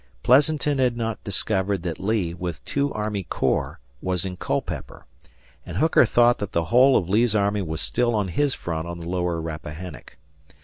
[0.23, 5.05] Pleasanton had not discovered that Lee, with two army corps, was in Culpeper;
[5.63, 8.97] and Hooker thought that the whole of Lee's army was still on his front on
[8.97, 10.17] the lower Rappahannock.